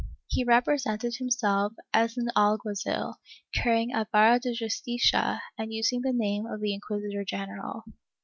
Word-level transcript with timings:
He 0.25 0.43
represented 0.43 1.17
himself 1.17 1.73
as 1.93 2.17
an 2.17 2.29
alguazil, 2.35 3.17
carrying 3.53 3.93
a 3.93 4.07
vara 4.11 4.39
de 4.39 4.51
justicia 4.51 5.43
and 5.59 5.71
using 5.71 6.01
the 6.01 6.11
name 6.11 6.47
of 6.47 6.59
the 6.59 6.73
inquisitor 6.73 7.23
general. 7.23 7.83